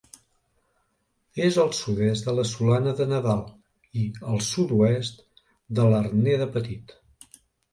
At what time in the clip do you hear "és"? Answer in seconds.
1.47-1.59